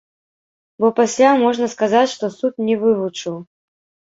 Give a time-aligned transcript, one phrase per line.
[0.83, 3.35] Бо пасля можна сказаць, што суд не вывучыў.